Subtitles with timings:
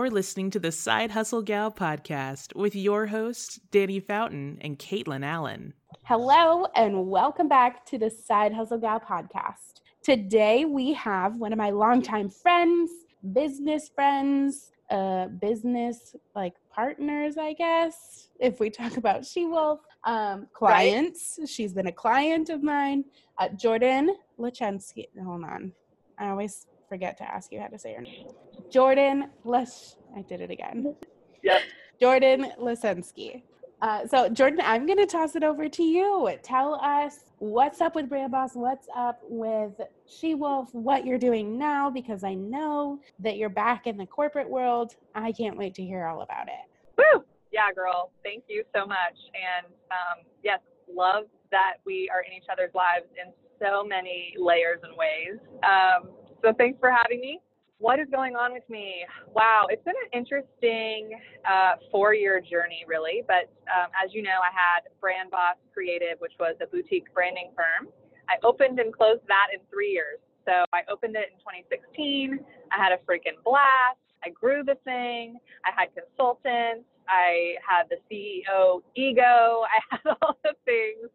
[0.00, 5.22] You're listening to the Side Hustle Gal podcast with your hosts, Dannie Fountain and Caitlyn
[5.22, 5.74] Allen.
[6.04, 9.82] Hello, and welcome back to the Side Hustle Gal podcast.
[10.02, 12.90] Today we have one of my longtime friends,
[13.34, 18.28] business friends, uh, business like partners, I guess.
[18.40, 21.46] If we talk about She Wolf, um, clients, right.
[21.46, 23.04] she's been a client of mine.
[23.38, 25.08] Uh, Jordan Lacenski.
[25.22, 25.72] Hold on,
[26.18, 28.26] I always forget to ask you how to say your name.
[28.68, 29.96] Jordan Les.
[30.14, 30.94] I did it again.
[31.42, 31.62] Yep.
[32.00, 33.42] Jordan Lacenski.
[33.80, 36.28] Uh, so Jordan, I'm going to toss it over to you.
[36.42, 41.56] Tell us what's up with Brand Boss, what's up with She Wolf, what you're doing
[41.56, 44.96] now, because I know that you're back in the corporate world.
[45.14, 46.66] I can't wait to hear all about it.
[46.98, 47.24] Woo!
[47.52, 48.10] Yeah, girl.
[48.22, 49.16] Thank you so much.
[49.34, 50.60] And um, yes,
[50.92, 53.32] love that we are in each other's lives in
[53.62, 55.38] so many layers and ways.
[55.62, 56.10] Um,
[56.42, 57.40] so thanks for having me.
[57.78, 59.06] What is going on with me?
[59.32, 63.22] Wow, it's been an interesting uh, four year journey, really.
[63.26, 67.52] But um, as you know, I had Brand Boss Creative, which was a boutique branding
[67.56, 67.88] firm.
[68.28, 70.20] I opened and closed that in three years.
[70.44, 72.38] So I opened it in 2016.
[72.70, 73.96] I had a freaking blast.
[74.24, 75.38] I grew the thing.
[75.64, 76.84] I had consultants.
[77.08, 79.64] I had the CEO ego.
[79.72, 81.08] I had all the things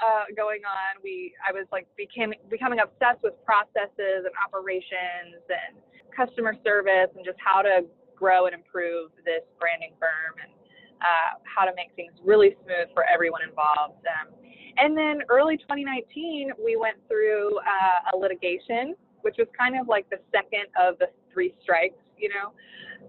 [0.00, 1.02] uh, going on.
[1.02, 5.78] We, I was like became becoming obsessed with processes and operations and
[6.14, 10.50] customer service and just how to grow and improve this branding firm and
[11.00, 14.02] uh, how to make things really smooth for everyone involved.
[14.06, 14.34] Um,
[14.78, 20.08] and then early 2019, we went through uh, a litigation, which was kind of like
[20.10, 21.98] the second of the three strikes.
[22.18, 22.50] You know,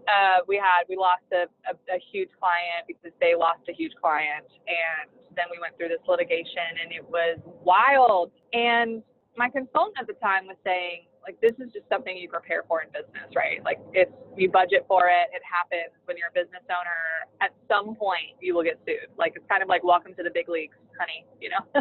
[0.05, 3.93] uh, we had we lost a, a, a huge client because they lost a huge
[4.01, 8.35] client, and then we went through this litigation, and it was wild.
[8.51, 8.99] And
[9.39, 12.81] my consultant at the time was saying, like this is just something you prepare for
[12.81, 13.63] in business, right?
[13.63, 17.27] Like it's you budget for it, it happens when you're a business owner.
[17.39, 19.11] At some point, you will get sued.
[19.17, 21.23] Like it's kind of like welcome to the big leagues, honey.
[21.39, 21.63] You know.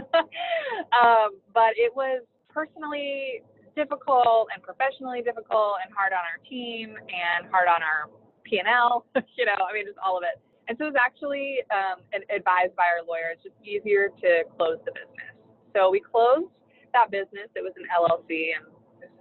[0.94, 3.42] um, but it was personally
[3.78, 8.10] difficult and professionally difficult and hard on our team and hard on our
[8.42, 9.06] P and L.
[9.38, 10.42] you know, I mean, just all of it.
[10.68, 13.32] And so it was actually um, advised by our lawyer.
[13.32, 15.32] It's just easier to close the business.
[15.74, 16.52] So we closed
[16.92, 17.48] that business.
[17.56, 18.68] It was an LLC and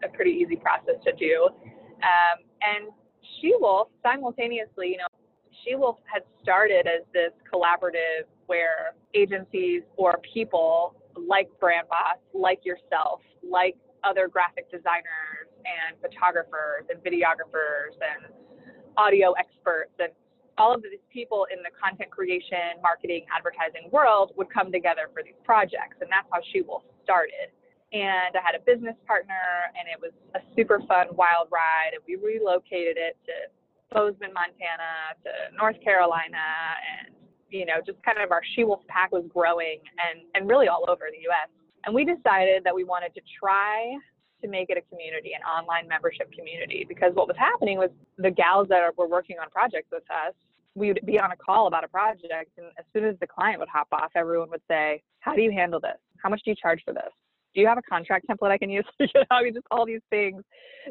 [0.03, 1.47] a pretty easy process to do.
[2.03, 2.91] Um, and
[3.40, 5.08] She Wolf simultaneously, you know,
[5.63, 12.59] She Wolf had started as this collaborative where agencies or people like Brand Boss, like
[12.64, 18.31] yourself, like other graphic designers and photographers and videographers and
[18.97, 20.12] audio experts and
[20.57, 25.22] all of these people in the content creation, marketing, advertising world would come together for
[25.23, 25.97] these projects.
[26.01, 27.53] And that's how She Wolf started
[27.94, 31.96] and I had a business partner, and it was a super fun, wild ride.
[31.96, 33.34] And we relocated it to
[33.91, 36.44] Bozeman, Montana, to North Carolina,
[36.84, 37.16] and
[37.50, 40.84] you know, just kind of our she wolf pack was growing, and and really all
[40.90, 41.47] over the U.S.
[41.85, 43.96] And we decided that we wanted to try
[44.44, 48.29] to make it a community, an online membership community, because what was happening was the
[48.29, 50.35] gals that were working on projects with us
[50.78, 53.60] we would be on a call about a project and as soon as the client
[53.60, 55.98] would hop off everyone would say how do you handle this?
[56.24, 57.12] How much do you charge for this?
[57.54, 58.86] Do you have a contract template I can use?
[59.00, 60.44] you know, I mean, just all these things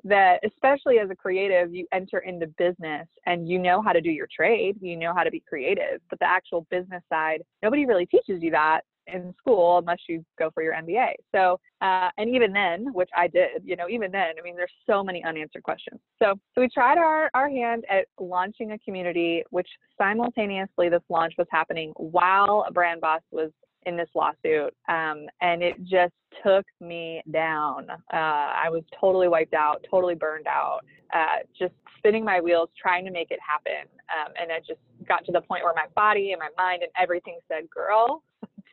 [0.04, 4.10] that, especially as a creative, you enter into business and you know how to do
[4.10, 8.06] your trade, you know how to be creative, but the actual business side, nobody really
[8.06, 8.80] teaches you that
[9.12, 11.12] in school unless you go for your MBA.
[11.34, 14.72] So, uh, and even then, which I did, you know, even then, I mean, there's
[14.88, 16.00] so many unanswered questions.
[16.22, 19.68] So, so we tried our, our hand at launching a community, which
[19.98, 23.50] simultaneously this launch was happening while a Brand Boss was
[23.86, 26.12] in this lawsuit, um, and it just
[26.44, 27.86] took me down.
[27.88, 30.80] Uh, I was totally wiped out, totally burned out,
[31.14, 33.88] uh, just spinning my wheels trying to make it happen.
[34.10, 36.90] Um, and it just got to the point where my body and my mind and
[37.00, 38.24] everything said, "Girl,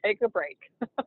[0.04, 0.58] take a break."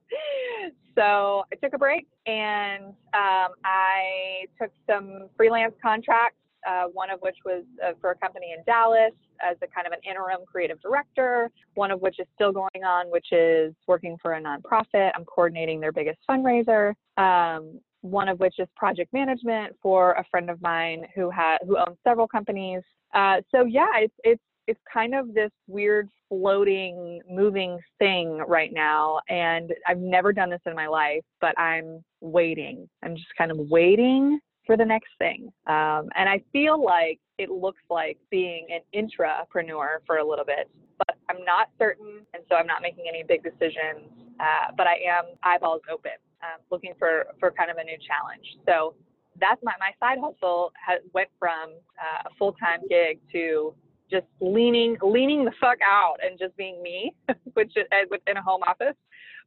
[0.96, 7.20] so I took a break, and um, I took some freelance contracts uh, one of
[7.20, 10.80] which was uh, for a company in Dallas as a kind of an interim creative
[10.80, 15.12] director, one of which is still going on, which is working for a nonprofit.
[15.14, 16.94] I'm coordinating their biggest fundraiser.
[17.16, 21.76] Um, one of which is project management for a friend of mine who has who
[21.76, 22.82] owns several companies.
[23.14, 29.20] Uh, so yeah, it's it's it's kind of this weird floating moving thing right now
[29.28, 33.58] and i've never done this in my life but i'm waiting i'm just kind of
[33.58, 35.48] waiting for the next thing.
[35.66, 40.68] Um, and I feel like it looks like being an intrapreneur for a little bit,
[40.98, 42.26] but I'm not certain.
[42.34, 44.10] And so I'm not making any big decisions,
[44.40, 48.44] uh, but I am eyeballs open, um, looking for, for kind of a new challenge.
[48.66, 48.94] So
[49.40, 53.74] that's my, my side hustle has went from uh, a full-time gig to
[54.10, 57.14] just leaning leaning the fuck out and just being me,
[57.54, 58.96] which is within a home office,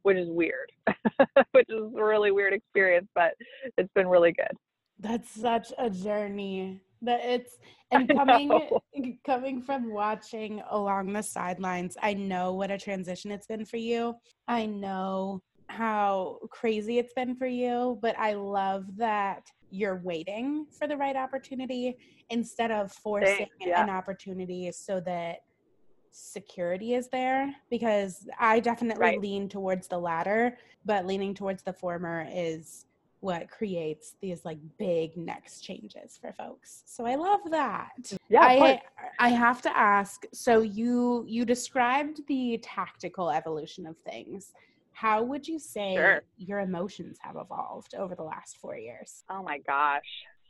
[0.02, 0.70] which is weird,
[1.52, 3.34] which is a really weird experience, but
[3.76, 4.56] it's been really good.
[4.98, 6.80] That's such a journey.
[7.02, 7.58] That it's
[7.90, 8.50] and coming
[9.24, 14.14] coming from watching along the sidelines, I know what a transition it's been for you.
[14.46, 20.86] I know how crazy it's been for you, but I love that you're waiting for
[20.86, 21.96] the right opportunity
[22.30, 23.82] instead of forcing Thanks, yeah.
[23.82, 25.42] an opportunity so that
[26.12, 29.20] security is there because I definitely right.
[29.20, 32.86] lean towards the latter, but leaning towards the former is
[33.20, 36.82] what creates these like big next changes for folks.
[36.86, 38.12] So I love that.
[38.28, 38.80] Yeah, I
[39.18, 44.52] I have to ask, so you you described the tactical evolution of things.
[45.00, 46.22] How would you say sure.
[46.36, 49.24] your emotions have evolved over the last 4 years?
[49.30, 50.02] Oh my gosh.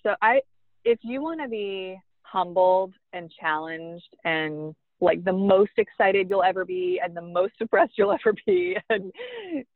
[0.03, 0.41] So I
[0.85, 6.65] if you want to be humbled and challenged and like the most excited you'll ever
[6.65, 9.13] be and the most depressed you'll ever be and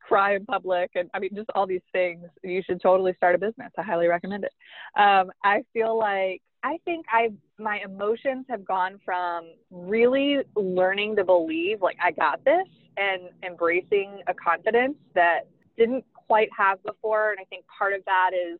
[0.01, 3.39] cry in public and i mean just all these things you should totally start a
[3.39, 4.53] business i highly recommend it
[5.01, 7.29] um, i feel like i think i
[7.59, 14.23] my emotions have gone from really learning to believe like i got this and embracing
[14.27, 15.47] a confidence that
[15.77, 18.59] didn't quite have before and i think part of that is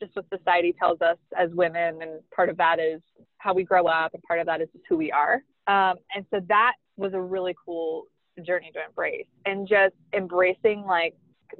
[0.00, 3.00] just what society tells us as women and part of that is
[3.38, 6.26] how we grow up and part of that is just who we are um, and
[6.30, 8.04] so that was a really cool
[8.42, 11.14] journey to embrace and just embracing like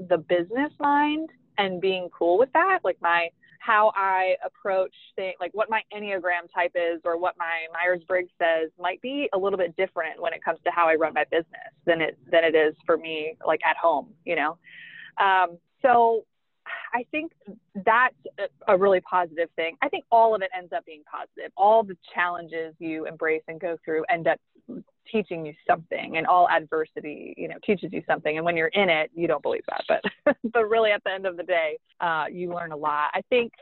[0.09, 2.81] the business mind and being cool with that.
[2.83, 3.29] Like my,
[3.65, 8.31] how I approach things, like what my Enneagram type is or what my Myers Briggs
[8.39, 11.25] says might be a little bit different when it comes to how I run my
[11.31, 14.59] business than it, than it is for me, like at home, you know?
[15.19, 16.25] Um, so
[16.95, 17.33] I think
[17.75, 18.15] that's
[18.69, 19.77] a really positive thing.
[19.83, 21.51] I think all of it ends up being positive.
[21.57, 24.39] All the challenges you embrace and go through end up
[25.11, 28.89] teaching you something and all adversity you know teaches you something and when you're in
[28.89, 32.25] it you don't believe that but but really at the end of the day uh,
[32.33, 33.53] you learn a lot i think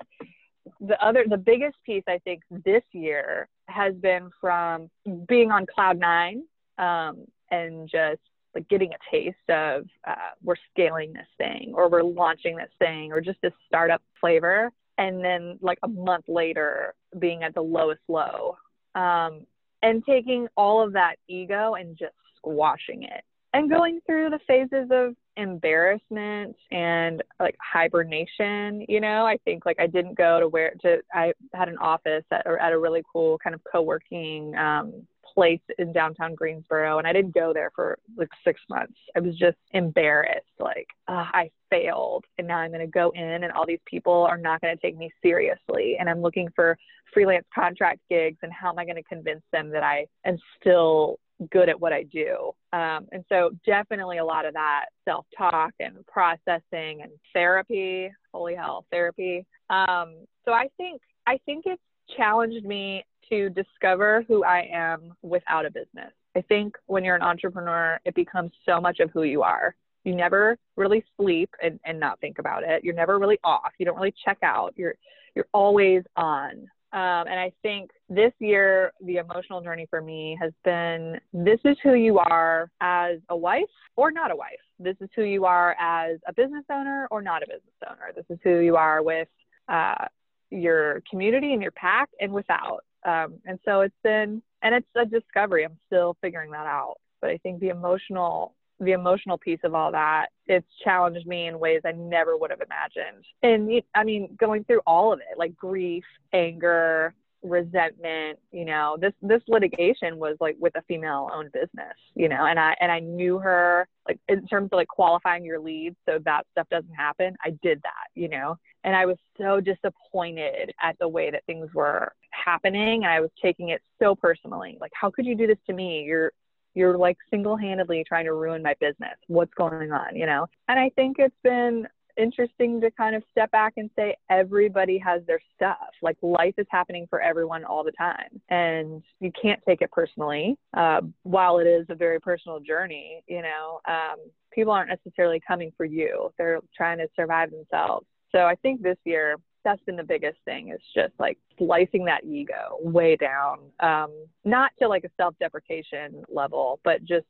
[0.81, 4.89] the other the biggest piece i think this year has been from
[5.27, 6.43] being on cloud nine
[6.79, 8.21] um, and just
[8.55, 13.13] like getting a taste of uh, we're scaling this thing or we're launching this thing
[13.13, 14.71] or just this startup flavor.
[14.99, 18.57] And then like a month later being at the lowest low
[18.95, 19.47] um,
[19.83, 24.89] and taking all of that ego and just squashing it and going through the phases
[24.91, 29.25] of embarrassment and like hibernation you know?
[29.27, 32.73] I think like i didn't go to where to i had an office at, at
[32.73, 37.53] a really cool kind of co-working um, place in downtown Greensboro and I didn't go
[37.53, 38.95] there for like six months.
[39.17, 40.47] I was just embarrassed.
[40.59, 44.39] Like, I failed and now I'm going to go in and all these people are
[44.39, 45.97] not going to take me seriously.
[45.99, 46.77] And I'm looking for
[47.13, 51.19] freelance contract gigs and how am I going to convince them that I am still
[51.51, 52.53] good at what I do.
[52.73, 58.87] Um, and so definitely a lot of that self-talk and processing and therapy, holy hell,
[58.93, 59.45] therapy.
[59.69, 61.83] Um, so I think, I think it's
[62.17, 66.13] challenged me to discover who I am without a business.
[66.37, 69.75] I think when you're an entrepreneur, it becomes so much of who you are.
[70.05, 72.85] You never really sleep and, and not think about it.
[72.85, 73.73] You're never really off.
[73.79, 74.75] You don't really check out.
[74.77, 74.95] You're
[75.35, 76.69] you're always on.
[76.93, 81.79] Um, and I think this year, the emotional journey for me has been this is
[81.83, 83.63] who you are as a wife
[83.97, 84.51] or not a wife.
[84.79, 88.13] This is who you are as a business owner or not a business owner.
[88.15, 89.29] This is who you are with
[89.69, 90.07] uh,
[90.51, 92.85] your community and your pack and without.
[93.05, 95.65] Um, and so it's been, and it's a discovery.
[95.65, 96.97] I'm still figuring that out.
[97.21, 101.59] But I think the emotional, the emotional piece of all that, it's challenged me in
[101.59, 103.25] ways I never would have imagined.
[103.43, 109.13] And I mean, going through all of it, like grief, anger, resentment you know this
[109.21, 113.01] this litigation was like with a female owned business you know and i and i
[113.01, 117.35] knew her like in terms of like qualifying your leads so that stuff doesn't happen
[117.45, 121.69] i did that you know and i was so disappointed at the way that things
[121.75, 125.59] were happening and i was taking it so personally like how could you do this
[125.67, 126.05] to me?
[126.05, 126.33] You're
[126.75, 129.15] you're like single-handedly trying to ruin my business.
[129.27, 130.47] What's going on you know?
[130.69, 135.23] And i think it's been interesting to kind of step back and say everybody has
[135.27, 135.77] their stuff.
[136.03, 140.57] Like life is happening for everyone all the time, and you can't take it personally.
[140.77, 144.17] Uh, while it is a very personal journey, you know, um,
[144.53, 146.33] people aren't necessarily coming for you.
[146.39, 148.07] They're trying to survive themselves.
[148.33, 152.25] So I think this year that's been the biggest thing is just like slicing that
[152.25, 154.11] ego way down um,
[154.45, 157.27] not to like a self-deprecation level but just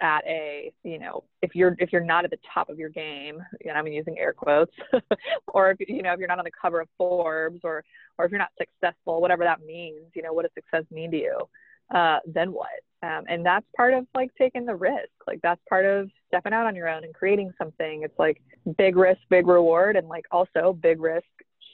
[0.00, 3.42] at a you know if you're if you're not at the top of your game
[3.64, 4.72] and i'm using air quotes
[5.48, 7.82] or if you know if you're not on the cover of forbes or
[8.16, 11.16] or if you're not successful whatever that means you know what does success mean to
[11.16, 11.38] you?
[11.94, 12.68] Uh, then what?
[13.02, 15.08] Um, and that's part of like taking the risk.
[15.26, 18.02] Like that's part of stepping out on your own and creating something.
[18.02, 18.42] It's like
[18.76, 21.24] big risk big reward and like also big risk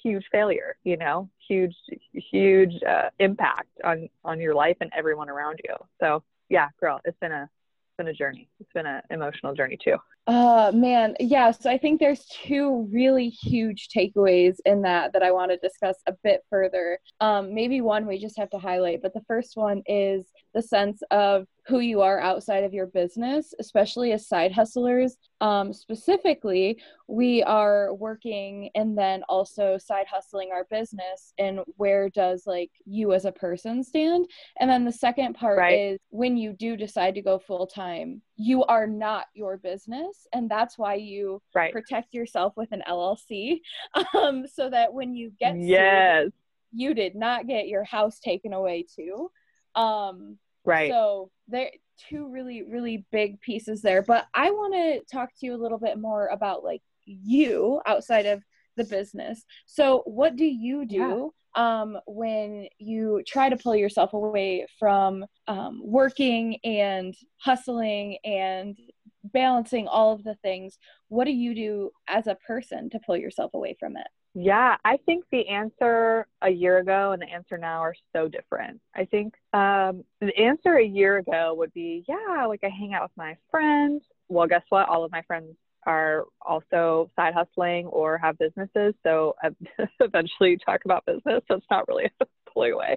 [0.03, 1.29] huge failure you know?
[1.49, 1.75] Huge
[2.13, 5.75] huge uh, impact on on your life and everyone around you.
[6.01, 7.49] So yeah girl it's been a
[7.97, 8.49] been a journey.
[8.61, 9.97] It's been an emotional journey too.
[10.27, 11.51] Uh man, yeah.
[11.51, 15.97] So I think there's two really huge takeaways in that that I want to discuss
[16.07, 16.99] a bit further.
[17.21, 20.25] Um, maybe one we just have to highlight, but the first one is
[20.55, 25.17] the sense of who you are outside of your business, especially as side hustlers.
[25.41, 26.79] Um, specifically,
[27.09, 31.33] we are working and then also side hustling our business.
[31.39, 34.27] And where does like you as a person stand?
[34.61, 35.79] And then the second part right.
[35.79, 40.27] is when you do decide to go full time, you are not your business.
[40.35, 41.73] And that's why you right.
[41.73, 43.61] protect yourself with an LLC
[44.15, 46.25] um, so that when you get yes.
[46.25, 46.33] Sued,
[46.77, 49.31] you did not get your house taken away too.
[49.75, 50.91] Um, Right.
[50.91, 51.71] So there
[52.09, 55.79] two really really big pieces there, but I want to talk to you a little
[55.79, 58.43] bit more about like you outside of
[58.77, 59.45] the business.
[59.67, 61.83] So what do you do yeah.
[61.83, 68.77] um, when you try to pull yourself away from um, working and hustling and
[69.23, 70.79] balancing all of the things?
[71.09, 74.07] What do you do as a person to pull yourself away from it?
[74.35, 78.81] Yeah, I think the answer a year ago and the answer now are so different.
[78.95, 83.03] I think um, the answer a year ago would be, yeah, like I hang out
[83.03, 84.03] with my friends.
[84.29, 84.89] Well, guess what?
[84.89, 85.55] All of my friends
[85.87, 88.95] are also side hustling or have businesses.
[89.05, 89.51] So I
[90.01, 91.43] eventually talk about business.
[91.47, 92.27] So it's not really a
[92.57, 92.97] away.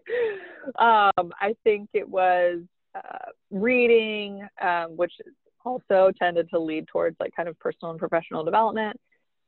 [0.77, 2.61] Um, I think it was
[2.95, 5.13] uh, reading, um, which
[5.65, 8.99] also tended to lead towards like kind of personal and professional development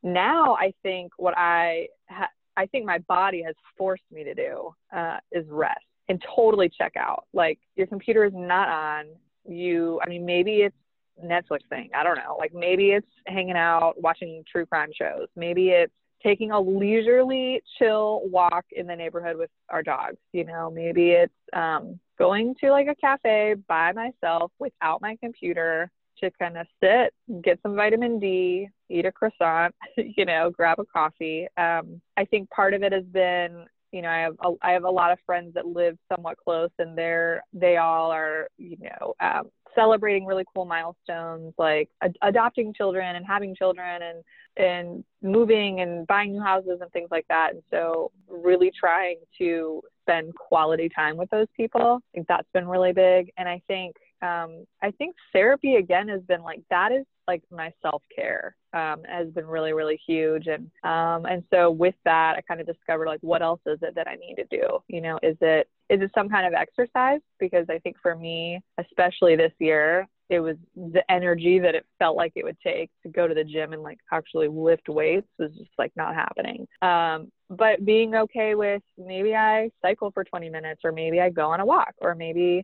[0.04, 4.74] now I think what I ha- I think my body has forced me to do
[4.96, 5.80] uh, is rest
[6.10, 7.26] and totally check out.
[7.34, 9.06] Like your computer is not on.
[9.48, 10.76] You, I mean, maybe it's
[11.24, 11.90] Netflix thing.
[11.96, 12.36] I don't know.
[12.38, 15.28] Like maybe it's hanging out, watching true crime shows.
[15.36, 20.18] Maybe it's taking a leisurely, chill walk in the neighborhood with our dogs.
[20.34, 25.90] You know, maybe it's um, going to like a cafe by myself without my computer
[26.22, 30.86] to kind of sit, get some vitamin D, eat a croissant, you know, grab a
[30.86, 31.48] coffee.
[31.58, 34.84] Um, I think part of it has been, you know, I have a, I have
[34.84, 39.14] a lot of friends that live somewhat close, and they're they all are, you know,
[39.20, 44.24] um, celebrating really cool milestones like ad- adopting children and having children and
[44.58, 47.54] and moving and buying new houses and things like that.
[47.54, 52.00] And so, really trying to spend quality time with those people.
[52.02, 53.32] I think that's been really big.
[53.38, 57.72] And I think um, I think therapy again has been like that is like my
[57.82, 60.48] self care um, has been really really huge.
[60.48, 63.96] And um, and so with that I kind of discovered like what else is it
[63.96, 64.80] that I need to do?
[64.88, 67.22] You know is it is it some kind of exercise?
[67.40, 72.16] Because I think for me especially this year it was the energy that it felt
[72.16, 75.52] like it would take to go to the gym and like actually lift weights was
[75.58, 76.68] just like not happening.
[76.84, 81.50] Um, but being okay with maybe I cycle for 20 minutes or maybe I go
[81.50, 82.64] on a walk or maybe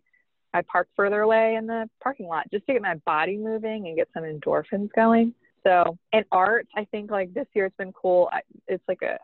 [0.55, 3.95] I park further away in the parking lot just to get my body moving and
[3.97, 5.33] get some endorphins going.
[5.63, 8.29] So, and art, I think like this year it's been cool.
[8.67, 9.17] It's like a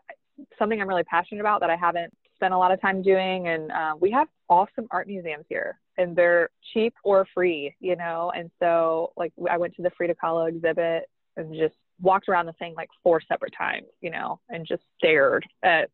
[0.58, 3.48] something I'm really passionate about that I haven't spent a lot of time doing.
[3.48, 8.30] And uh, we have awesome art museums here, and they're cheap or free, you know.
[8.36, 11.08] And so, like, I went to the Frida Kahlo exhibit
[11.38, 15.46] and just walked around the thing like four separate times, you know, and just stared
[15.62, 15.88] at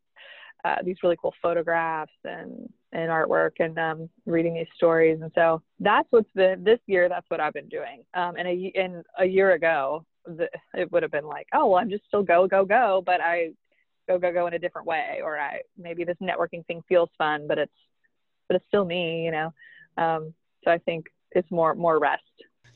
[0.65, 5.19] uh, these really cool photographs and and artwork and um, reading these stories.
[5.21, 7.07] And so that's what's been this year.
[7.07, 8.03] That's what I've been doing.
[8.13, 11.79] Um, and a and a year ago, the, it would have been like, oh well,
[11.79, 13.49] I'm just still go go go, but I
[14.07, 17.47] go go go in a different way, or I maybe this networking thing feels fun,
[17.47, 17.73] but it's
[18.47, 19.53] but it's still me, you know.
[19.97, 22.23] Um, so I think it's more more rest.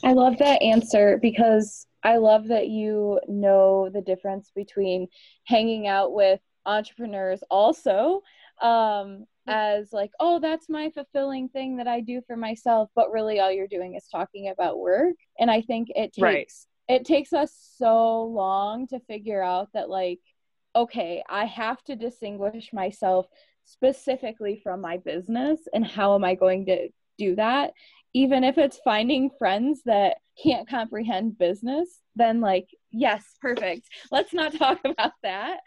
[0.04, 5.08] I love that answer because I love that you know the difference between
[5.46, 8.22] hanging out with entrepreneurs also
[8.62, 13.40] um, as like, oh, that's my fulfilling thing that I do for myself, but really
[13.40, 15.16] all you're doing is talking about work.
[15.40, 16.52] And I think it takes right.
[16.88, 20.20] it takes us so long to figure out that like,
[20.76, 23.28] okay, I have to distinguish myself
[23.66, 27.74] specifically from my business and how am I going to do that?
[28.14, 33.88] Even if it's finding friends that can't comprehend business, then like, yes, perfect.
[34.12, 35.60] Let's not talk about that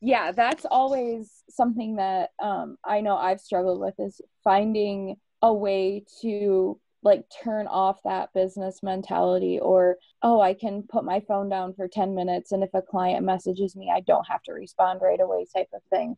[0.00, 6.04] yeah, that's always something that um, I know I've struggled with is finding a way
[6.22, 11.72] to like turn off that business mentality or oh i can put my phone down
[11.72, 15.18] for 10 minutes and if a client messages me i don't have to respond right
[15.18, 16.14] away type of thing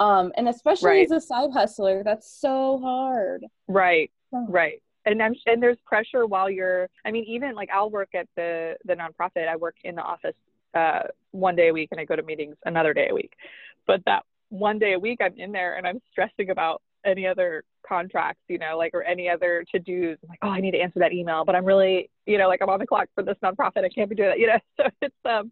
[0.00, 1.04] um and especially Right.
[1.04, 4.10] as a side hustler that's so hard Right.
[4.32, 4.82] So- Right.
[5.04, 8.76] And I'm and there's pressure while you're I mean, even like I'll work at the
[8.84, 9.46] the nonprofit.
[9.46, 10.34] I work in the office
[10.76, 11.02] uh
[11.32, 13.32] one day a week and I go to meetings another day a week.
[13.86, 17.62] But that one day a week I'm in there and I'm stressing about any other
[17.86, 20.18] contracts, you know, like or any other to dos.
[20.22, 22.60] I'm like, oh I need to answer that email, but I'm really, you know, like
[22.62, 23.84] I'm on the clock for this nonprofit.
[23.84, 24.58] I can't be doing that, you know.
[24.76, 25.50] So it's um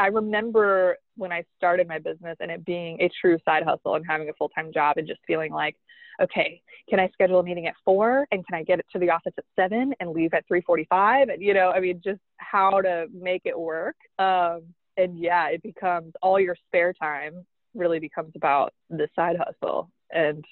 [0.00, 4.04] I remember when I started my business and it being a true side hustle and
[4.08, 5.76] having a full time job and just feeling like,
[6.22, 9.10] okay, can I schedule a meeting at four and can I get it to the
[9.10, 11.28] office at seven and leave at three forty five?
[11.28, 13.96] And you know, I mean, just how to make it work.
[14.18, 14.62] Um,
[14.96, 20.44] and yeah, it becomes all your spare time really becomes about the side hustle and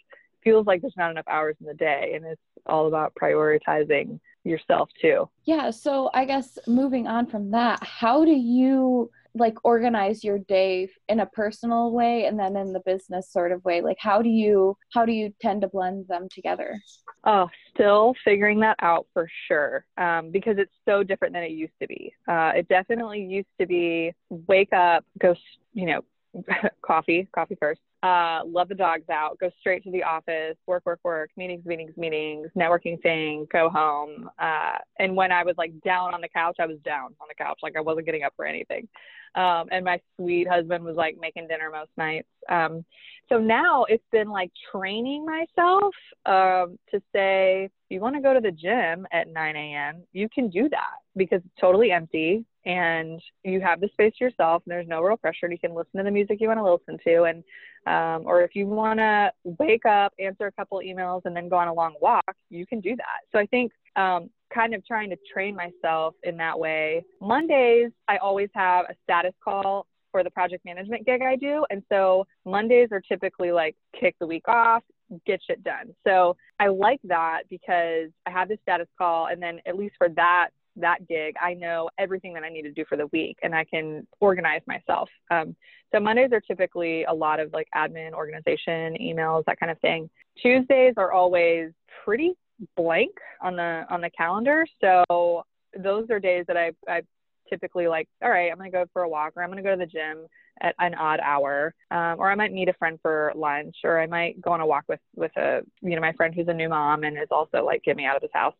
[0.44, 4.88] feels like there's not enough hours in the day and it's all about prioritizing yourself
[5.00, 5.28] too.
[5.44, 10.88] Yeah, so I guess moving on from that, how do you like organize your day
[11.08, 13.80] in a personal way and then in the business sort of way?
[13.80, 16.80] Like how do you how do you tend to blend them together?
[17.24, 21.72] Oh, still figuring that out for sure um, because it's so different than it used
[21.80, 22.12] to be.
[22.26, 25.34] Uh, it definitely used to be wake up, go,
[25.72, 26.00] you know,
[26.82, 27.80] coffee, coffee first.
[28.02, 31.92] Uh, love the dogs out, go straight to the office, work, work, work, meetings, meetings,
[31.96, 34.30] meetings, networking thing, go home.
[34.38, 37.34] Uh, and when I was like down on the couch, I was down on the
[37.34, 38.86] couch, like I wasn't getting up for anything.
[39.34, 42.28] Um, and my sweet husband was like making dinner most nights.
[42.48, 42.84] Um,
[43.28, 48.40] so now it's been like training myself um, to say, you want to go to
[48.40, 53.60] the gym at 9 a.m., you can do that because it's totally empty and you
[53.60, 55.46] have the space to yourself and there's no real pressure.
[55.46, 57.22] And you can listen to the music you want to listen to.
[57.24, 57.44] And,
[57.86, 61.56] um, or if you want to wake up, answer a couple emails, and then go
[61.56, 63.20] on a long walk, you can do that.
[63.32, 67.04] So I think um, kind of trying to train myself in that way.
[67.20, 71.64] Mondays, I always have a status call for the project management gig I do.
[71.70, 74.82] And so Mondays are typically like kick the week off,
[75.26, 75.94] get shit done.
[76.06, 80.08] So I like that because I have this status call and then at least for
[80.10, 80.48] that
[80.80, 83.64] that gig, I know everything that I need to do for the week and I
[83.64, 85.08] can organize myself.
[85.30, 85.54] Um,
[85.92, 90.10] so Mondays are typically a lot of like admin, organization, emails, that kind of thing.
[90.40, 91.70] Tuesdays are always
[92.04, 92.34] pretty
[92.76, 94.66] blank on the on the calendar.
[94.80, 95.44] So
[95.76, 97.02] those are days that I I
[97.48, 99.76] typically like, all right, I'm gonna go for a walk or I'm gonna go to
[99.76, 100.26] the gym
[100.60, 104.06] at an odd hour, um, or I might meet a friend for lunch, or I
[104.06, 106.68] might go on a walk with with a you know my friend who's a new
[106.68, 108.54] mom and is also like get me out of this house.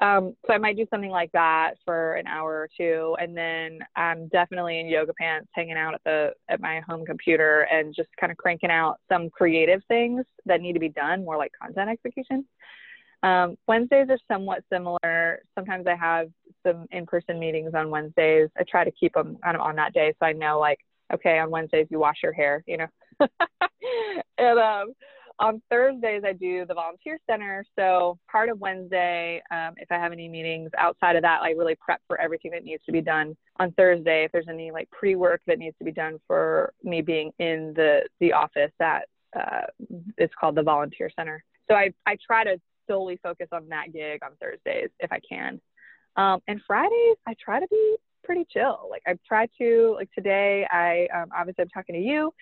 [0.00, 3.80] Um, so I might do something like that for an hour or two, and then
[3.96, 8.08] I'm definitely in yoga pants, hanging out at the at my home computer and just
[8.18, 11.90] kind of cranking out some creative things that need to be done, more like content
[11.90, 12.46] execution.
[13.22, 15.42] Um, Wednesdays are somewhat similar.
[15.54, 16.30] Sometimes I have
[16.66, 18.48] some in-person meetings on Wednesdays.
[18.58, 20.78] I try to keep them kind of on that day, so I know like,
[21.12, 22.86] okay, on Wednesdays you wash your hair, you know.
[24.38, 24.94] and um,
[25.40, 27.64] on Thursdays I do the volunteer center.
[27.76, 31.76] So part of Wednesday, um, if I have any meetings outside of that, I really
[31.76, 34.24] prep for everything that needs to be done on Thursday.
[34.24, 38.02] If there's any like pre-work that needs to be done for me being in the
[38.20, 39.62] the office at uh,
[40.18, 41.42] it's called the volunteer center.
[41.68, 45.60] So I I try to solely focus on that gig on Thursdays if I can.
[46.16, 48.88] Um, and Fridays, I try to be pretty chill.
[48.90, 52.32] Like I try to, like today, I um, obviously I'm talking to you,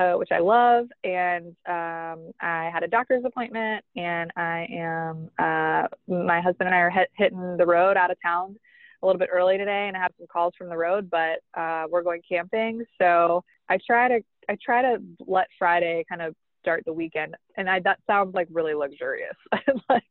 [0.00, 5.88] uh, which I love, and um, I had a doctor's appointment, and I am, uh,
[6.08, 8.56] my husband and I are hit, hitting the road out of town
[9.02, 11.84] a little bit early today, and I have some calls from the road, but uh,
[11.90, 16.84] we're going camping, so I try to, I try to let Friday kind of start
[16.84, 19.36] the weekend and I that sounds like really luxurious.
[19.88, 20.04] Like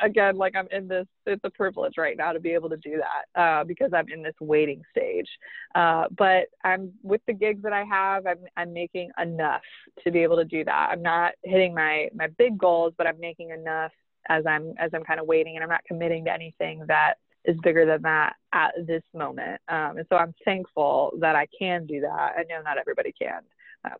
[0.00, 2.98] again like I'm in this it's a privilege right now to be able to do
[2.98, 5.28] that uh, because I'm in this waiting stage.
[5.74, 9.62] Uh, but I'm with the gigs that I have I'm I'm making enough
[10.02, 10.90] to be able to do that.
[10.90, 13.92] I'm not hitting my my big goals but I'm making enough
[14.28, 17.56] as I'm as I'm kind of waiting and I'm not committing to anything that is
[17.62, 19.60] bigger than that at this moment.
[19.68, 22.34] Um, and so I'm thankful that I can do that.
[22.36, 23.42] I know not everybody can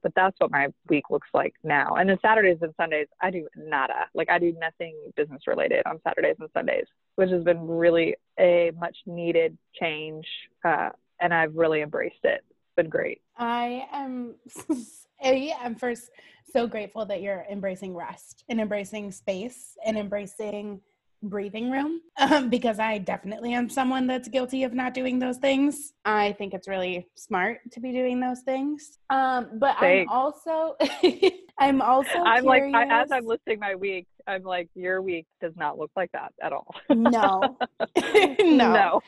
[0.02, 1.94] but that's what my week looks like now.
[1.96, 4.06] And then Saturdays and Sundays, I do nada.
[4.14, 8.72] Like I do nothing business related on Saturdays and Sundays, which has been really a
[8.78, 10.26] much needed change.
[10.64, 10.90] Uh,
[11.20, 12.44] and I've really embraced it.
[12.50, 13.20] It's been great.
[13.36, 14.34] I am
[15.22, 16.10] I am first
[16.52, 20.80] so grateful that you're embracing rest and embracing space and embracing
[21.22, 25.92] breathing room um, because I definitely am someone that's guilty of not doing those things.
[26.04, 28.98] I think it's really smart to be doing those things.
[29.10, 30.10] Um, but Thanks.
[30.10, 30.76] I'm also
[31.58, 35.56] I'm also I'm like, I, as I'm listing my week, I'm like, your week does
[35.56, 36.74] not look like that at all.
[36.88, 37.56] no.
[38.40, 38.72] no.
[38.72, 39.02] no.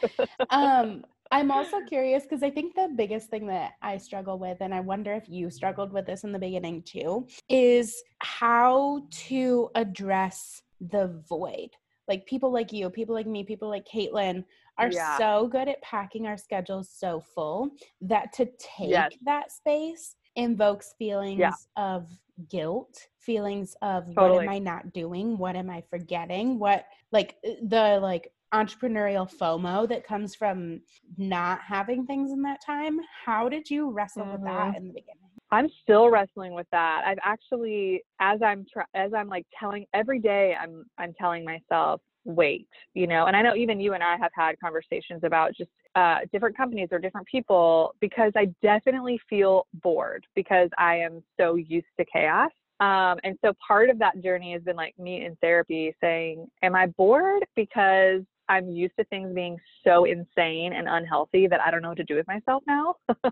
[0.51, 4.73] Um, I'm also curious because I think the biggest thing that I struggle with, and
[4.73, 10.63] I wonder if you struggled with this in the beginning too, is how to address
[10.81, 11.71] the void.
[12.09, 14.45] Like people like you, people like me, people like Caitlyn
[14.79, 15.19] are Yeah.
[15.19, 17.71] so good at packing our schedules so full
[18.03, 19.13] that to take Yes.
[19.25, 22.09] that space invokes feelings of
[22.51, 25.39] guilt, feelings of what am I not doing?
[25.39, 26.59] What am I forgetting?
[26.59, 30.81] What like uh, the like entrepreneurial FOMO that comes from
[31.17, 33.01] not having things in that time.
[33.25, 35.24] How did you wrestle with that in the beginning?
[35.55, 37.03] I'm still wrestling with that.
[37.07, 42.01] I've actually, as I'm tr- as I'm like telling every day, I'm I'm telling myself,
[42.25, 43.27] wait, you know.
[43.27, 46.89] And I know even you and I have had conversations about just uh, different companies
[46.91, 52.51] or different people because I definitely feel bored because I am so used to chaos.
[52.81, 56.75] Um, and so part of that journey has been like me in therapy saying, am
[56.75, 61.83] I bored because I'm used to things being so insane and unhealthy that I don't
[61.83, 62.97] know what to do with myself now?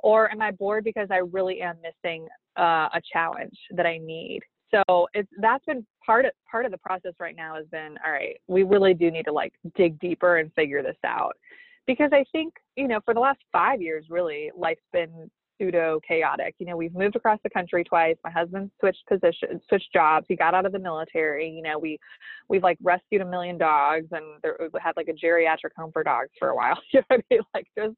[0.00, 2.26] or am I bored because I really am missing
[2.58, 4.40] uh, a challenge that I need?
[4.70, 8.12] So it's that's been part of part of the process right now has been all
[8.12, 8.36] right.
[8.48, 11.36] We really do need to like dig deeper and figure this out
[11.86, 16.54] because I think you know for the last five years really life's been pseudo chaotic.
[16.58, 18.16] You know we've moved across the country twice.
[18.24, 20.26] My husband switched positions, switched jobs.
[20.28, 21.48] He got out of the military.
[21.50, 21.98] You know we
[22.48, 26.02] we've like rescued a million dogs and there we had like a geriatric home for
[26.02, 26.78] dogs for a while.
[26.92, 27.40] you know what I mean?
[27.54, 27.96] Like just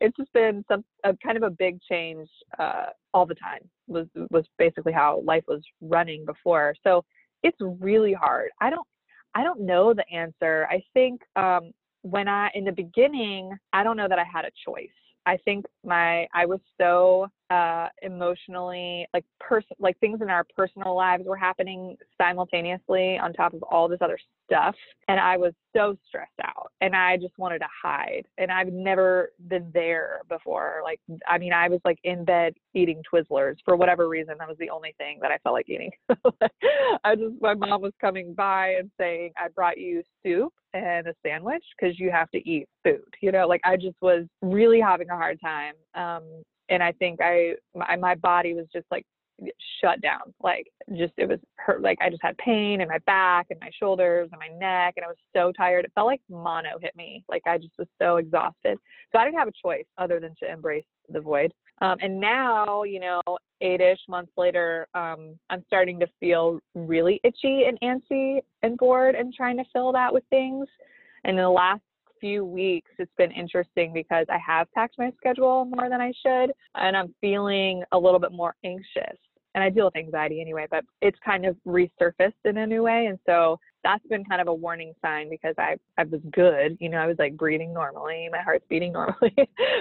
[0.00, 4.06] it's just been some a kind of a big change uh, all the time was
[4.30, 6.74] was basically how life was running before.
[6.84, 7.04] So
[7.42, 8.50] it's really hard.
[8.60, 8.86] I don't
[9.34, 10.66] I don't know the answer.
[10.70, 14.50] I think um, when I in the beginning, I don't know that I had a
[14.64, 14.88] choice.
[15.26, 20.96] I think my I was so uh, emotionally like person like things in our personal
[20.96, 24.74] lives were happening simultaneously on top of all this other stuff,
[25.08, 28.26] and I was so stressed out, and I just wanted to hide.
[28.38, 30.80] And I've never been there before.
[30.82, 34.34] Like I mean, I was like in bed eating Twizzlers for whatever reason.
[34.38, 35.90] That was the only thing that I felt like eating.
[37.04, 41.14] I just my mom was coming by and saying, "I brought you soup and a
[41.24, 45.10] sandwich because you have to eat food." You know, like I just was really having
[45.10, 45.74] a hard time.
[45.94, 46.24] Um,
[46.68, 49.06] and I think I my, my body was just like
[49.82, 50.32] shut down.
[50.42, 51.82] Like just it was hurt.
[51.82, 55.04] Like I just had pain in my back and my shoulders and my neck, and
[55.04, 55.84] I was so tired.
[55.84, 57.24] It felt like mono hit me.
[57.28, 58.78] Like I just was so exhausted.
[59.12, 61.52] So I didn't have a choice other than to embrace the void.
[61.82, 63.20] Um, and now, you know,
[63.60, 69.34] eight-ish months later, um, I'm starting to feel really itchy and antsy and bored, and
[69.34, 70.66] trying to fill that with things.
[71.24, 71.82] And in the last
[72.20, 76.52] few weeks, it's been interesting because I have packed my schedule more than I should,
[76.74, 79.18] and I'm feeling a little bit more anxious.
[79.56, 83.06] And I deal with anxiety anyway, but it's kind of resurfaced in a new way.
[83.06, 86.76] And so that's been kind of a warning sign because I, I was good.
[86.78, 89.34] You know, I was like breathing normally, my heart's beating normally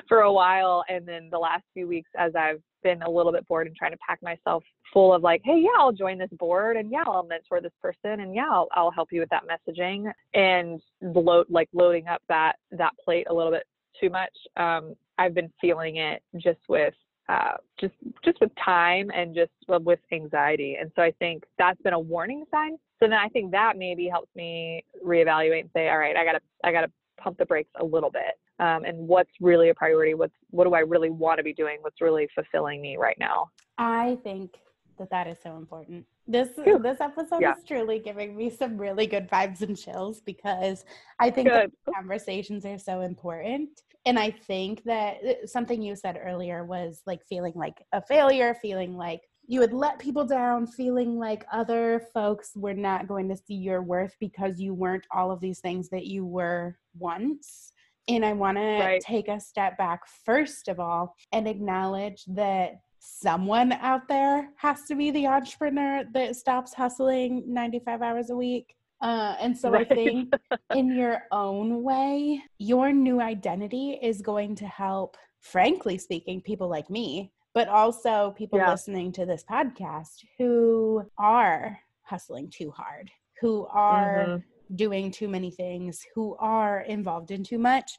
[0.07, 0.85] for a while.
[0.87, 3.91] And then the last few weeks, as I've been a little bit bored and trying
[3.91, 7.23] to pack myself full of like, hey, yeah, I'll join this board and yeah, I'll
[7.23, 11.67] mentor this person and yeah, I'll, I'll help you with that messaging and load like
[11.73, 13.63] loading up that that plate a little bit
[13.99, 14.31] too much.
[14.55, 16.93] Um, I've been feeling it just with
[17.27, 21.93] uh, just just with time and just with anxiety, and so I think that's been
[21.93, 22.77] a warning sign.
[22.99, 26.41] So then I think that maybe helps me reevaluate and say, all right, I gotta
[26.63, 28.39] I gotta pump the brakes a little bit.
[28.59, 30.13] Um, and what's really a priority?
[30.13, 31.77] What's what do I really want to be doing?
[31.81, 33.49] What's really fulfilling me right now?
[33.77, 34.55] I think
[34.97, 36.05] that that is so important.
[36.27, 36.79] This Phew.
[36.79, 37.55] this episode Yeah.
[37.57, 40.85] is truly giving me some really good vibes and chills because
[41.19, 41.49] I think
[41.93, 43.69] conversations are so important.
[44.05, 48.55] And I think that uh, something you said earlier was like feeling like a failure,
[48.61, 53.37] feeling like you would let people down, feeling like other folks were not going to
[53.37, 57.71] see your worth because you weren't all of these things that you were once.
[58.07, 58.99] And I want Right.
[59.01, 64.83] to take a step back, first of all, and acknowledge that someone out there has
[64.85, 68.75] to be the entrepreneur that stops hustling 95 hours a week.
[69.05, 69.85] Uh, and so Right.
[69.91, 70.33] I think
[70.73, 76.89] in your own way, your new identity is going to help, frankly speaking, people like
[76.89, 78.71] me, but also people Yeah.
[78.71, 84.43] listening to this podcast who are hustling too hard, who are Mhm.
[84.75, 87.91] doing too many things, who are involved in too much,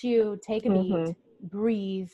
[0.00, 1.16] to take a beat, Mhm.
[1.42, 2.10] breathe,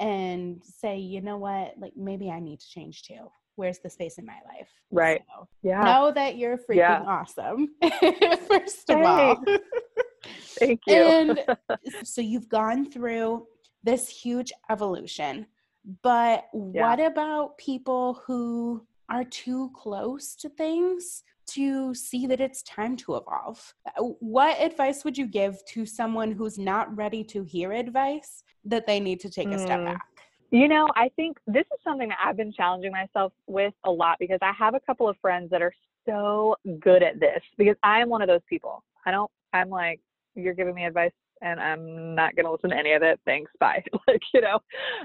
[0.00, 3.30] and say, you know what, like maybe I need to change too.
[3.58, 4.70] Where's the space in my life?
[4.92, 5.20] Right.
[5.28, 5.82] So, Yeah.
[5.82, 7.02] know that you're freaking Yeah.
[7.04, 7.74] awesome.
[8.48, 9.42] First of all.
[10.60, 10.94] Thank you.
[10.94, 11.44] and
[12.04, 13.48] so you've gone through
[13.82, 15.46] this huge evolution,
[16.02, 16.82] but Yeah.
[16.88, 23.16] what about people who are too close to things to see that it's time to
[23.16, 23.74] evolve.
[24.20, 29.00] What advice would you give to someone who's not ready to hear advice that they
[29.00, 29.84] need to take a step Mm.
[29.94, 30.02] back?
[30.50, 34.16] You know, I think this is something that I've been challenging myself with a lot
[34.18, 35.72] because I have a couple of friends that are
[36.06, 38.82] so good at this because I am one of those people.
[39.04, 40.00] I don't, I'm like,
[40.34, 43.20] you're giving me advice and I'm not going to listen to any of it.
[43.24, 43.50] Thanks.
[43.60, 43.84] Bye.
[44.08, 44.58] like, you know,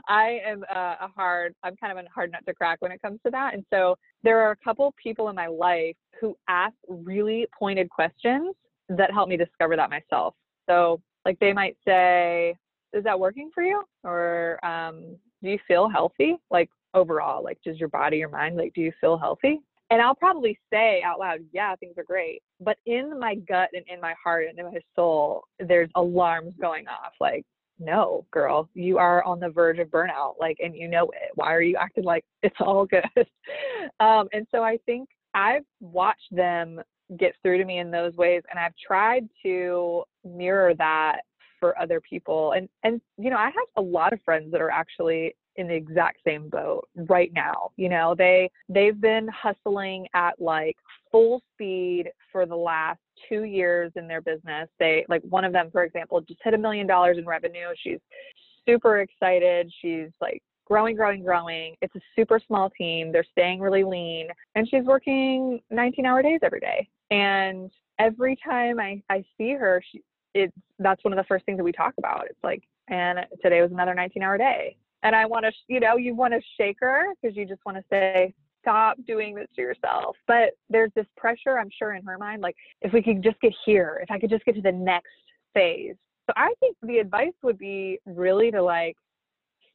[0.07, 3.19] I am a hard, I'm kind of a hard nut to crack when it comes
[3.25, 3.53] to that.
[3.53, 8.55] And so there are a couple people in my life who ask really pointed questions
[8.89, 10.35] that help me discover that myself.
[10.69, 12.55] So, like, they might say,
[12.93, 13.83] is that working for you?
[14.03, 16.37] Or um, do you feel healthy?
[16.49, 19.61] Like, overall, like, does your body, your mind, like, do you feel healthy?
[19.89, 22.41] And I'll probably say out loud, yeah, things are great.
[22.59, 26.87] But in my gut and in my heart and in my soul, there's alarms going
[26.87, 27.13] off.
[27.19, 27.45] Like,
[27.79, 30.35] no, girl, you are on the verge of burnout.
[30.39, 31.31] Like, and you know it.
[31.35, 33.03] Why are you acting like it's all good?
[33.99, 36.81] um, and so I think I've watched them
[37.19, 41.21] get through to me in those ways, and I've tried to mirror that
[41.63, 42.51] for other people.
[42.51, 45.73] And and you know, I have a lot of friends that are actually in the
[45.73, 47.69] exact same boat right now.
[47.77, 50.75] You know, they they've been hustling at like
[51.09, 52.99] full speed for the last
[53.29, 54.67] 2 years in their business.
[54.77, 57.67] They like one of them for example just hit a million dollars in revenue.
[57.81, 57.99] She's
[58.67, 59.71] super excited.
[59.81, 61.75] She's like growing growing growing.
[61.81, 63.13] It's a super small team.
[63.13, 66.89] They're staying really lean and she's working 19-hour days every day.
[67.09, 70.01] And every time I I see her, she
[70.33, 72.25] it's that's one of the first things that we talk about.
[72.29, 75.97] It's like and today was another 19 hour day and I want to, you know,
[75.97, 79.61] you want to shake her because you just want to say, stop doing this to
[79.61, 80.15] yourself.
[80.25, 83.53] But there's this pressure, I'm sure, in her mind, like, if we could just get
[83.65, 85.11] here, if I could just get to the next
[85.53, 85.95] phase.
[86.25, 88.95] So I think the advice would be really to like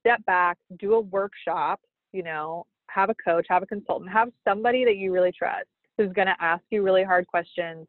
[0.00, 1.78] step back, do a workshop,
[2.12, 5.66] you know, have a coach, have a consultant, have somebody that you really trust
[5.98, 7.86] who's going to ask you really hard questions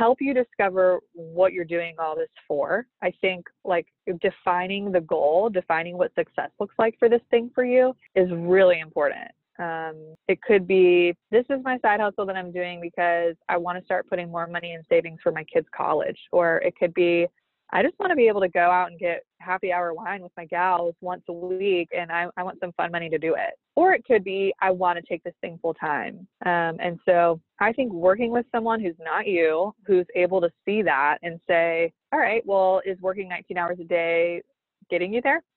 [0.00, 2.86] help you discover what you're doing all this for.
[3.02, 3.86] I think like
[4.22, 8.80] defining the goal, defining what success looks like for this thing for you is really
[8.80, 9.30] important.
[9.58, 13.78] Um, it could be this is my side hustle that I'm doing because I want
[13.78, 17.26] to start putting more money in savings for my kids' college, or it could be
[17.72, 20.32] I just want to be able to go out and get happy hour wine with
[20.36, 23.54] my gals once a week and I, I want some fun money to do it.
[23.76, 26.26] Or it could be I want to take this thing full time.
[26.44, 30.82] Um, and so I think working with someone who's not you, who's able to see
[30.82, 34.42] that and say, all right, well, is working 19 hours a day
[34.90, 35.42] getting you there?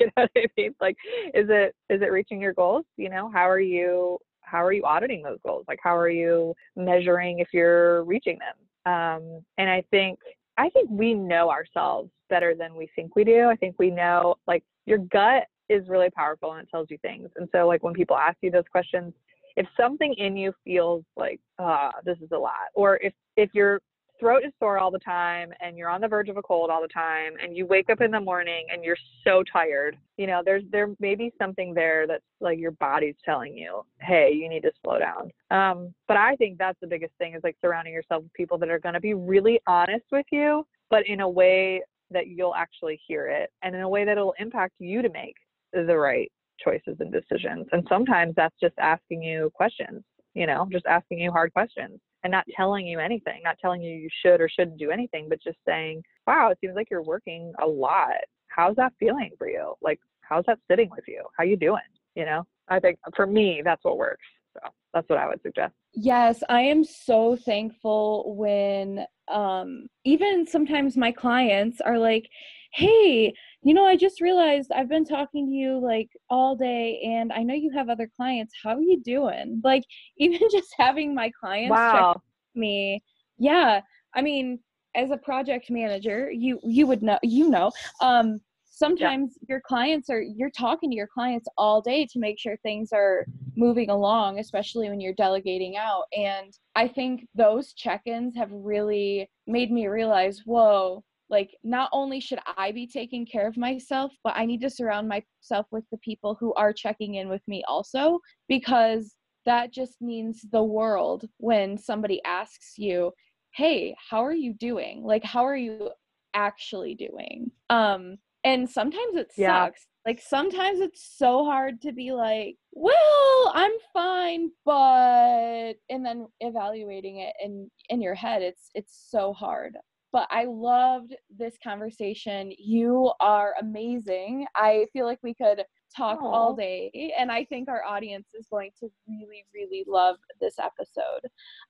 [0.00, 0.74] You know what I mean?
[0.80, 0.96] Like,
[1.32, 2.84] is it is it reaching your goals?
[2.96, 5.64] You know, how are you how are you auditing those goals?
[5.68, 8.92] Like, how are you measuring if you're reaching them?
[8.92, 10.18] Um, and I think
[10.58, 13.48] I think we know ourselves better than we think we do.
[13.48, 17.28] I think we know, like, your gut is really powerful and it tells you things.
[17.36, 19.12] And so, like, when people ask you those questions,
[19.56, 23.80] if something in you feels like, ah, this is a lot, or if if your
[24.18, 26.82] throat is sore all the time and you're on the verge of a cold all
[26.82, 30.42] the time and you wake up in the morning and you're so tired you know
[30.44, 34.62] there's there may be something there that's like your body's telling you hey you need
[34.62, 35.30] to slow down.
[35.50, 38.70] Um but i think that's the biggest thing is like surrounding yourself with people that
[38.70, 43.00] are going to be really honest with you but in a way that you'll actually
[43.06, 45.34] hear it and in a way that it'll impact you to make
[45.72, 46.30] the right
[46.62, 50.02] choices and decisions and sometimes that's just asking you questions
[50.34, 53.94] you know just asking you hard questions and not telling you anything, not telling you
[53.94, 57.52] you should or shouldn't do anything, but just saying, wow, it seems like you're working
[57.62, 58.16] a lot.
[58.48, 59.74] How's that feeling for you?
[59.80, 61.22] Like, how's that sitting with you?
[61.38, 61.78] How you doing?
[62.16, 64.24] You know, I think for me, that's what works.
[64.62, 65.74] So that's what I would suggest.
[65.94, 72.28] Yes, I am so thankful when um even sometimes my clients are like,
[72.72, 77.32] "Hey, you know, I just realized I've been talking to you like all day and
[77.32, 78.54] I know you have other clients.
[78.62, 79.84] How are you doing?" Like
[80.18, 82.06] even just having my clients check
[82.54, 83.02] me.
[83.38, 83.80] Yeah.
[84.14, 84.60] I mean,
[84.94, 87.70] as a project manager, you you would know you know.
[88.00, 88.40] Um
[88.76, 92.90] sometimes your clients are you're talking to your clients all day to make sure things
[92.92, 93.24] are
[93.56, 96.04] moving along, especially when you're delegating out.
[96.14, 102.38] And I think those check-ins have really made me realize, whoa, like not only should
[102.58, 106.36] I be taking care of myself, but I need to surround myself with the people
[106.38, 112.22] who are checking in with me also because that just means the world when somebody
[112.24, 113.10] asks you,
[113.54, 115.02] "Hey, how are you doing?
[115.02, 115.90] Like how are you
[116.34, 119.66] actually doing?" Um and sometimes it Yeah.
[119.66, 119.86] sucks.
[120.06, 127.18] Like sometimes it's so hard to be like, "Well, I'm fine, but," and then evaluating
[127.18, 129.76] it in in your head, it's it's so hard
[130.12, 132.50] but I loved this conversation.
[132.58, 134.46] You are amazing.
[134.54, 135.62] I feel like we could
[135.94, 140.54] talk all day, and I think our audience is going to really, really love this
[140.58, 141.20] episode.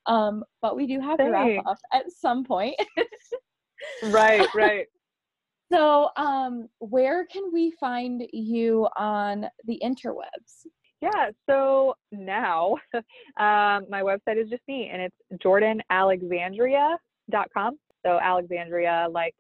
[0.07, 1.29] Um, but we do have Thanks.
[1.29, 2.77] to wrap up at some point.
[4.05, 4.87] right, right.
[5.73, 10.69] So, um, where can we find you on the interwebs?
[11.01, 17.79] Yeah, so now um, my website is just me and it's jordanalexandria.com.
[18.05, 19.35] So Alexandria, like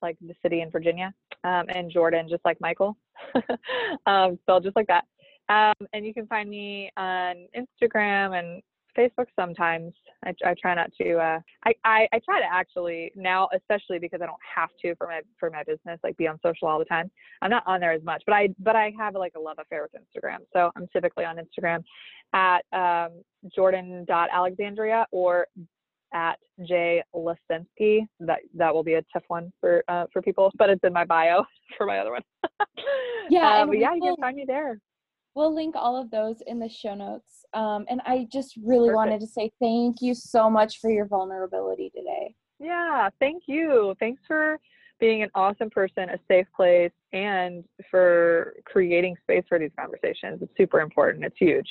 [0.00, 1.12] like the city in Virginia,
[1.44, 2.96] um, and Jordan, just like Michael,
[4.06, 5.04] um, spelled just like that.
[5.48, 8.62] Um, and you can find me on Instagram and
[8.96, 9.92] Facebook sometimes.
[10.24, 11.16] I, I try not to.
[11.16, 15.06] Uh, I, I, I try to actually now, especially because I don't have to for
[15.06, 17.10] my for my business, like be on social all the time.
[17.40, 19.82] I'm not on there as much, but I but I have like a love affair
[19.82, 20.38] with Instagram.
[20.52, 21.82] So I'm typically on Instagram
[22.34, 23.22] at um,
[23.54, 25.46] Jordan.Alexandria or
[26.14, 28.06] at J Lacenski.
[28.20, 31.04] That that will be a tough one for uh, for people, but it's in my
[31.04, 31.44] bio
[31.78, 32.22] for my other one.
[33.30, 34.78] yeah, but yeah, you can find me there.
[35.34, 37.44] We'll link all of those in the show notes.
[37.54, 38.96] Um, and I just really Perfect.
[38.96, 42.34] wanted to say thank you so much for your vulnerability today.
[42.58, 43.94] Yeah, thank you.
[43.98, 44.58] Thanks for
[45.00, 50.42] being an awesome person, a safe place, and for creating space for these conversations.
[50.42, 51.24] It's super important.
[51.24, 51.68] It's huge.